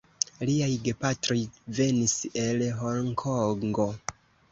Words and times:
Liaj 0.49 0.69
gepatroj 0.85 1.37
venis 1.79 2.15
el 2.45 2.65
Honkongo. 2.79 3.87